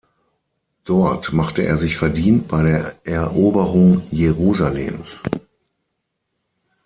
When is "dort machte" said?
0.83-1.61